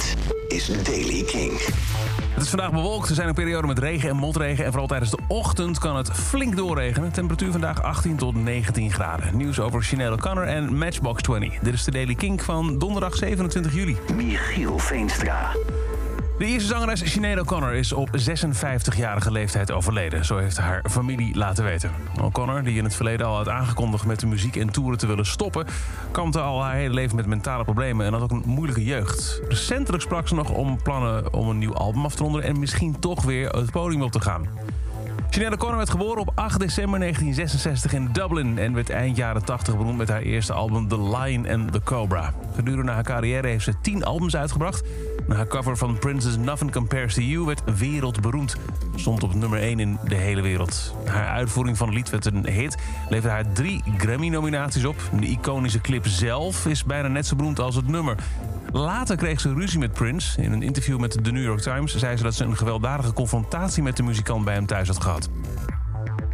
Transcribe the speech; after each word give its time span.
Dit 0.00 0.16
is 0.48 0.82
Daily 0.82 1.22
King. 1.22 1.52
Het 2.34 2.42
is 2.42 2.48
vandaag 2.48 2.70
bewolkt. 2.70 3.08
Er 3.08 3.14
zijn 3.14 3.28
een 3.28 3.34
periode 3.34 3.66
met 3.66 3.78
regen 3.78 4.08
en 4.08 4.16
motregen. 4.16 4.64
En 4.64 4.70
vooral 4.70 4.88
tijdens 4.88 5.10
de 5.10 5.18
ochtend 5.28 5.78
kan 5.78 5.96
het 5.96 6.10
flink 6.12 6.56
doorregenen. 6.56 7.12
Temperatuur 7.12 7.52
vandaag 7.52 7.82
18 7.82 8.16
tot 8.16 8.34
19 8.34 8.92
graden. 8.92 9.36
Nieuws 9.36 9.60
over 9.60 9.84
Sinead 9.84 10.12
O'Connor 10.12 10.46
en 10.46 10.76
Matchbox 10.76 11.22
20. 11.22 11.58
Dit 11.58 11.74
is 11.74 11.84
de 11.84 11.90
Daily 11.90 12.14
King 12.14 12.42
van 12.42 12.78
donderdag 12.78 13.16
27 13.16 13.74
juli. 13.74 13.96
Michiel 14.14 14.78
Veenstra. 14.78 15.52
De 16.40 16.46
eerste 16.46 16.68
zangeres 16.68 17.12
Sinead 17.12 17.38
O'Connor 17.38 17.74
is 17.74 17.92
op 17.92 18.08
56-jarige 18.08 19.32
leeftijd 19.32 19.70
overleden. 19.70 20.24
Zo 20.24 20.36
heeft 20.36 20.58
haar 20.58 20.84
familie 20.90 21.36
laten 21.36 21.64
weten. 21.64 21.90
O'Connor, 22.22 22.62
die 22.62 22.76
in 22.76 22.84
het 22.84 22.94
verleden 22.94 23.26
al 23.26 23.36
had 23.36 23.48
aangekondigd 23.48 24.06
met 24.06 24.20
de 24.20 24.26
muziek 24.26 24.56
en 24.56 24.70
toeren 24.70 24.98
te 24.98 25.06
willen 25.06 25.26
stoppen... 25.26 25.66
kampte 26.10 26.40
al 26.40 26.62
haar 26.62 26.74
hele 26.74 26.94
leven 26.94 27.16
met 27.16 27.26
mentale 27.26 27.64
problemen 27.64 28.06
en 28.06 28.12
had 28.12 28.22
ook 28.22 28.30
een 28.30 28.42
moeilijke 28.46 28.84
jeugd. 28.84 29.40
Recentelijk 29.48 30.02
sprak 30.02 30.28
ze 30.28 30.34
nog 30.34 30.50
om 30.50 30.82
plannen 30.82 31.32
om 31.32 31.48
een 31.48 31.58
nieuw 31.58 31.74
album 31.74 32.04
af 32.04 32.14
te 32.14 32.22
ronden... 32.22 32.42
en 32.42 32.58
misschien 32.58 32.98
toch 32.98 33.22
weer 33.22 33.48
het 33.48 33.70
podium 33.70 34.02
op 34.02 34.12
te 34.12 34.20
gaan. 34.20 34.48
Sinead 35.32 35.52
O'Connor 35.52 35.76
werd 35.76 35.90
geboren 35.90 36.20
op 36.20 36.32
8 36.34 36.58
december 36.58 36.98
1966 36.98 37.92
in 37.92 38.08
Dublin... 38.12 38.58
en 38.58 38.74
werd 38.74 38.90
eind 38.90 39.16
jaren 39.16 39.44
80 39.44 39.76
beroemd 39.76 39.98
met 39.98 40.08
haar 40.08 40.20
eerste 40.20 40.52
album 40.52 40.88
The 40.88 41.02
Lion 41.02 41.48
and 41.48 41.72
the 41.72 41.80
Cobra. 41.82 42.32
Gedurende 42.54 42.92
haar 42.92 43.02
carrière 43.02 43.46
heeft 43.46 43.64
ze 43.64 43.80
10 43.82 44.04
albums 44.04 44.36
uitgebracht... 44.36 44.82
haar 45.28 45.46
cover 45.46 45.76
van 45.76 45.98
Prince's 45.98 46.36
Nothing 46.36 46.72
Compares 46.72 47.14
to 47.14 47.20
You 47.20 47.44
werd 47.44 47.78
wereldberoemd. 47.78 48.56
Stond 48.94 49.22
op 49.22 49.34
nummer 49.34 49.58
1 49.58 49.80
in 49.80 49.98
de 50.04 50.14
hele 50.14 50.40
wereld. 50.40 50.94
Haar 51.04 51.28
uitvoering 51.28 51.76
van 51.76 51.86
het 51.86 51.96
lied 51.96 52.10
werd 52.10 52.26
een 52.26 52.46
hit, 52.46 52.76
leverde 53.08 53.34
haar 53.34 53.52
drie 53.52 53.82
Grammy-nominaties 53.98 54.84
op. 54.84 54.96
De 55.20 55.26
iconische 55.26 55.80
clip 55.80 56.06
zelf 56.06 56.66
is 56.66 56.84
bijna 56.84 57.08
net 57.08 57.26
zo 57.26 57.36
beroemd 57.36 57.60
als 57.60 57.76
het 57.76 57.88
nummer... 57.88 58.16
Later 58.72 59.16
kreeg 59.16 59.40
ze 59.40 59.54
ruzie 59.54 59.78
met 59.78 59.92
Prince. 59.92 60.42
In 60.42 60.52
een 60.52 60.62
interview 60.62 60.98
met 60.98 61.24
de 61.24 61.32
New 61.32 61.42
York 61.42 61.60
Times 61.60 61.96
zei 61.96 62.16
ze 62.16 62.22
dat 62.22 62.34
ze 62.34 62.44
een 62.44 62.56
gewelddadige 62.56 63.12
confrontatie 63.12 63.82
met 63.82 63.96
de 63.96 64.02
muzikant 64.02 64.44
bij 64.44 64.54
hem 64.54 64.66
thuis 64.66 64.88
had 64.88 65.02
gehad. 65.02 65.28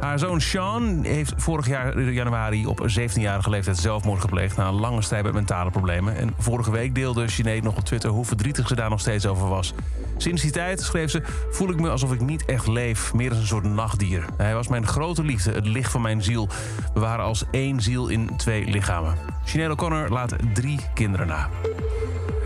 Haar 0.00 0.18
zoon 0.18 0.40
Sean 0.40 1.02
heeft 1.02 1.32
vorig 1.36 1.66
jaar 1.66 2.00
januari 2.00 2.66
op 2.66 2.88
17-jarige 2.88 3.50
leeftijd 3.50 3.78
zelfmoord 3.78 4.20
gepleegd 4.20 4.56
na 4.56 4.68
een 4.68 4.80
lange 4.80 5.02
strijd 5.02 5.24
met 5.24 5.32
mentale 5.32 5.70
problemen. 5.70 6.16
En 6.16 6.34
vorige 6.38 6.70
week 6.70 6.94
deelde 6.94 7.30
Sinead 7.30 7.62
nog 7.62 7.76
op 7.76 7.84
Twitter 7.84 8.10
hoe 8.10 8.24
verdrietig 8.24 8.68
ze 8.68 8.74
daar 8.74 8.90
nog 8.90 9.00
steeds 9.00 9.26
over 9.26 9.48
was. 9.48 9.74
Sinds 10.16 10.42
die 10.42 10.50
tijd, 10.50 10.80
schreef 10.80 11.10
ze, 11.10 11.22
voel 11.50 11.70
ik 11.70 11.80
me 11.80 11.90
alsof 11.90 12.12
ik 12.12 12.20
niet 12.20 12.44
echt 12.44 12.66
leef, 12.66 13.14
meer 13.14 13.30
als 13.30 13.38
een 13.38 13.46
soort 13.46 13.64
nachtdier. 13.64 14.24
Hij 14.36 14.54
was 14.54 14.68
mijn 14.68 14.86
grote 14.86 15.24
liefde, 15.24 15.52
het 15.52 15.66
licht 15.66 15.90
van 15.90 16.02
mijn 16.02 16.22
ziel. 16.22 16.48
We 16.94 17.00
waren 17.00 17.24
als 17.24 17.44
één 17.50 17.80
ziel 17.80 18.08
in 18.08 18.36
twee 18.36 18.64
lichamen. 18.64 19.14
Sinead 19.44 19.70
O'Connor 19.70 20.08
laat 20.08 20.36
drie 20.54 20.80
kinderen 20.94 21.26
na. 21.26 21.48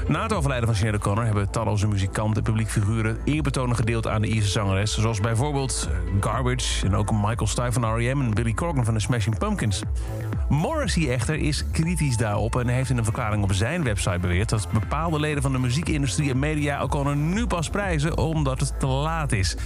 Na 0.09 0.23
het 0.23 0.33
overlijden 0.33 0.69
van 0.69 0.77
Sinead 0.77 0.95
O'Connor 0.95 1.25
hebben 1.25 1.51
talloze 1.51 1.89
muzikanten 1.89 2.37
en 2.37 2.43
publiekfiguren 2.43 3.19
eerbetonen 3.25 3.77
gedeeld 3.77 4.07
aan 4.07 4.21
de 4.21 4.29
Ierse 4.29 4.51
zangeres. 4.51 4.95
Zoals 4.95 5.21
bijvoorbeeld 5.21 5.89
eh, 5.91 5.97
Garbage 6.21 6.87
en 6.87 6.95
ook 6.95 7.13
Michael 7.13 7.47
Stipe 7.47 7.73
van 7.73 7.95
R.E.M. 7.95 8.21
en 8.21 8.35
Billy 8.35 8.53
Corgan 8.53 8.85
van 8.85 8.95
de 8.95 9.01
Smashing 9.01 9.39
Pumpkins. 9.39 9.83
Morrissey 10.49 11.11
echter 11.11 11.35
is 11.35 11.65
kritisch 11.73 12.17
daarop 12.17 12.57
en 12.57 12.69
heeft 12.69 12.91
in 12.91 12.99
een 12.99 13.05
verklaring 13.05 13.43
op 13.43 13.53
zijn 13.53 13.85
website 13.85 14.19
beweerd 14.19 14.49
dat 14.49 14.69
bepaalde 14.73 15.21
leden 15.21 15.43
van 15.43 15.53
de 15.53 15.59
muziekindustrie 15.59 16.31
en 16.31 16.39
media 16.39 16.83
O'Connor 16.83 17.17
nu 17.17 17.47
pas 17.47 17.71
prijzen 17.71 18.19
omdat 18.19 18.61
het 18.61 18.81
te 18.81 18.87
laat 18.87 19.33
is. 19.33 19.57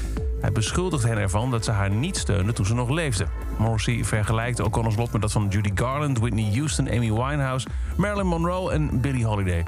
Hij 0.40 0.52
beschuldigt 0.52 1.04
hen 1.04 1.18
ervan 1.18 1.50
dat 1.50 1.64
ze 1.64 1.70
haar 1.70 1.90
niet 1.90 2.16
steunden 2.16 2.54
toen 2.54 2.66
ze 2.66 2.74
nog 2.74 2.88
leefde. 2.88 3.26
Morrissey 3.58 4.04
vergelijkt 4.04 4.60
O'Connor's 4.60 4.96
lot 4.96 5.12
met 5.12 5.20
dat 5.20 5.32
van 5.32 5.48
Judy 5.48 5.70
Garland, 5.74 6.18
Whitney 6.18 6.50
Houston, 6.54 6.88
Amy 6.88 7.12
Winehouse, 7.12 7.66
Marilyn 7.96 8.26
Monroe 8.26 8.72
en 8.72 9.00
Billie 9.00 9.26
Holiday 9.26 9.64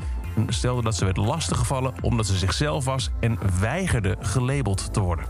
stelde 0.48 0.82
dat 0.82 0.94
ze 0.94 1.04
werd 1.04 1.16
lastiggevallen 1.16 1.92
omdat 2.00 2.26
ze 2.26 2.36
zichzelf 2.36 2.84
was 2.84 3.10
en 3.20 3.38
weigerde 3.60 4.16
gelabeld 4.20 4.92
te 4.92 5.00
worden. 5.00 5.24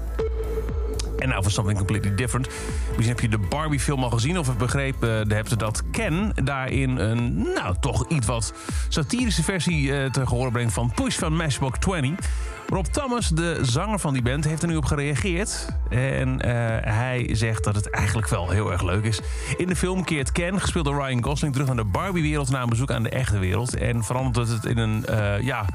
En 1.20 1.28
nou 1.28 1.42
voor 1.42 1.52
something 1.52 1.78
completely 1.78 2.14
different. 2.14 2.48
Misschien 2.86 3.08
heb 3.08 3.20
je 3.20 3.28
de 3.28 3.38
Barbie-film 3.38 4.02
al 4.02 4.10
gezien 4.10 4.38
of 4.38 4.56
begrepen 4.56 5.28
uh, 5.28 5.34
hebt 5.34 5.58
dat 5.58 5.82
Ken 5.90 6.32
daarin 6.44 6.96
een, 6.96 7.42
nou 7.54 7.74
toch 7.80 8.08
iets 8.08 8.26
wat 8.26 8.54
satirische 8.88 9.42
versie 9.42 9.82
uh, 9.82 10.10
te 10.10 10.20
horen 10.20 10.52
brengt 10.52 10.72
van 10.72 10.92
Push 10.94 11.18
van 11.18 11.36
Matchbox 11.36 11.78
20. 11.78 12.26
Rob 12.66 12.84
Thomas, 12.84 13.28
de 13.28 13.58
zanger 13.62 13.98
van 13.98 14.12
die 14.12 14.22
band, 14.22 14.44
heeft 14.44 14.62
er 14.62 14.68
nu 14.68 14.76
op 14.76 14.84
gereageerd. 14.84 15.68
En 15.88 16.28
uh, 16.28 16.52
hij 16.80 17.28
zegt 17.32 17.64
dat 17.64 17.74
het 17.74 17.90
eigenlijk 17.90 18.28
wel 18.28 18.50
heel 18.50 18.72
erg 18.72 18.82
leuk 18.82 19.04
is. 19.04 19.20
In 19.56 19.66
de 19.66 19.76
film 19.76 20.04
keert 20.04 20.32
Ken, 20.32 20.60
gespeeld 20.60 20.84
door 20.84 21.04
Ryan 21.04 21.24
Gosling, 21.24 21.52
terug 21.52 21.68
naar 21.68 21.76
de 21.76 21.84
Barbie-wereld 21.84 22.50
na 22.50 22.62
een 22.62 22.68
bezoek 22.68 22.90
aan 22.90 23.02
de 23.02 23.08
echte 23.08 23.38
wereld. 23.38 23.76
En 23.76 24.04
verandert 24.04 24.48
het 24.48 24.64
in 24.64 24.78
een, 24.78 25.04
ja 25.42 25.66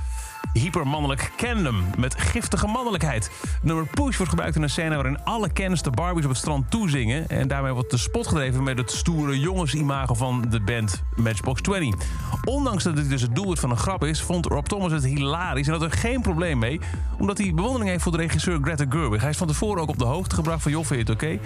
hypermannelijk 0.60 1.32
Kendom 1.36 1.84
met 1.98 2.22
giftige 2.22 2.68
mannelijkheid. 2.68 3.32
Nummer 3.62 3.86
Push 3.86 4.18
wordt 4.18 4.30
gebruikt 4.30 4.56
in 4.56 4.62
een 4.62 4.70
scène 4.70 4.96
waarin 4.96 5.24
alle 5.24 5.50
Kens 5.50 5.82
de 5.82 5.90
Barbies 5.90 6.24
op 6.24 6.30
het 6.30 6.40
strand 6.40 6.72
toezingen. 6.72 7.30
En 7.30 7.48
daarmee 7.48 7.74
wordt 7.74 7.92
de 7.92 7.98
spot 7.98 8.28
gedreven 8.28 8.64
met 8.64 8.78
het 8.78 8.92
stoere 8.92 9.40
jongensimago 9.40 10.14
van 10.14 10.46
de 10.50 10.60
band 10.60 11.04
Matchbox 11.16 11.62
20. 11.62 12.10
Ondanks 12.44 12.84
dat 12.84 12.96
dit 12.96 13.10
dus 13.10 13.22
het 13.22 13.36
doel 13.36 13.56
van 13.56 13.70
een 13.70 13.78
grap 13.78 14.04
is, 14.04 14.22
vond 14.22 14.46
Rob 14.46 14.66
Thomas 14.66 14.92
het 14.92 15.06
hilarisch 15.06 15.68
en 15.68 15.74
had 15.74 15.82
er 15.82 15.92
geen 15.92 16.22
probleem 16.22 16.60
mee. 16.60 16.80
Omdat 17.18 17.38
hij 17.38 17.54
bewondering 17.54 17.90
heeft 17.90 18.04
voor 18.04 18.12
de 18.12 18.18
regisseur 18.18 18.60
Greta 18.62 18.86
Gerwig. 18.90 19.22
Hij 19.22 19.30
is 19.30 19.38
van 19.38 19.48
tevoren 19.48 19.82
ook 19.82 19.90
op 19.90 19.98
de 19.98 20.06
hoogte 20.06 20.36
gebracht 20.36 20.62
van 20.62 20.72
joh, 20.72 20.86
vind 20.86 21.08
je 21.08 21.14
het 21.14 21.24
oké? 21.24 21.40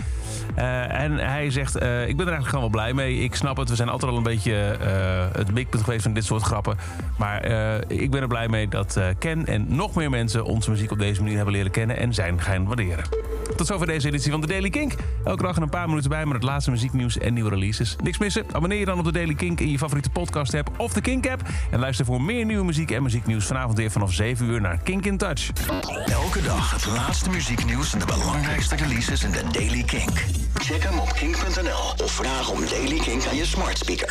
Uh, 0.58 1.02
en 1.02 1.18
hij 1.18 1.52
zegt, 1.52 1.82
uh, 1.82 2.08
ik 2.08 2.18
ben 2.18 2.26
er 2.26 2.34
eigenlijk 2.34 2.48
gewoon 2.48 2.60
wel 2.60 2.70
blij 2.70 2.94
mee. 2.94 3.18
Ik 3.18 3.36
snap 3.36 3.58
het, 3.58 3.70
we 3.70 3.76
zijn 3.76 3.90
altijd 3.90 4.12
al 4.12 4.18
een 4.18 4.24
beetje 4.24 4.78
uh, 4.82 5.38
het 5.38 5.54
mikpunt 5.54 5.84
geweest 5.84 6.04
van 6.04 6.14
dit 6.14 6.26
soort 6.26 6.42
grappen. 6.42 6.78
Maar 7.18 7.46
ik 7.88 8.12
ben 8.12 8.22
er 8.22 8.28
blij 8.28 8.48
mee 8.48 8.68
dat 8.68 8.99
Ken 9.20 9.46
en 9.46 9.66
nog 9.68 9.96
meer 9.96 10.10
mensen 10.10 10.46
onze 10.46 10.70
muziek 10.70 10.92
op 10.92 11.00
deze 11.00 11.22
manier 11.22 11.36
hebben 11.36 11.54
leren 11.54 11.72
kennen 11.72 11.98
en 11.98 12.14
zijn 12.14 12.42
gaan 12.42 12.66
waarderen. 12.66 13.04
Tot 13.56 13.68
zover 13.68 13.88
deze 13.88 14.08
editie 14.08 14.32
van 14.32 14.42
The 14.42 14.48
Daily 14.48 14.70
Kink. 14.70 14.94
Elke 15.24 15.44
dag 15.44 15.58
een 15.58 15.70
paar 15.70 15.88
minuten 15.88 16.10
bij 16.10 16.26
met 16.26 16.34
het 16.34 16.44
laatste 16.44 16.72
muzieknieuws 16.72 17.18
en 17.18 17.34
nieuwe 17.34 17.50
releases. 17.50 17.96
Niks 18.04 18.18
missen? 18.18 18.46
Abonneer 18.52 18.80
je 18.80 18.86
dan 18.86 19.00
op 19.00 19.06
The 19.06 19.12
Daily 19.12 19.34
Kink 19.34 19.60
in 19.60 19.72
je 19.72 19.78
favoriete 19.78 20.10
podcast 20.10 20.54
app 20.54 20.72
of 20.78 20.94
de 20.94 21.02
Kink 21.02 21.28
app. 21.28 21.42
En 21.72 21.80
luister 21.80 22.06
voor 22.06 22.22
meer 22.22 22.46
nieuwe 22.46 22.66
muziek 22.66 22.92
en 22.92 23.04
muzieknieuws 23.04 23.46
vanavond 23.46 23.78
weer 23.78 23.92
vanaf 23.92 24.14
7 24.14 24.46
uur 24.46 24.62
naar 24.62 24.78
Kink 24.84 25.06
in 25.06 25.18
Touch. 25.18 25.50
Elke 26.06 26.42
dag 26.42 26.72
het 26.72 26.86
laatste 26.86 27.30
muzieknieuws 27.30 27.94
en 27.94 28.00
de 28.00 28.06
belangrijkste 28.06 28.76
releases 28.76 29.24
in 29.24 29.32
The 29.32 29.44
Daily 29.52 29.84
Kink. 29.84 30.26
Check 30.54 30.84
hem 30.84 31.00
op 31.00 31.14
kink.nl 31.14 32.04
of 32.04 32.12
vraag 32.12 32.50
om 32.50 32.60
Daily 32.70 33.00
Kink 33.00 33.26
aan 33.26 33.36
je 33.36 33.46
smart 33.46 33.78
speaker. 33.78 34.08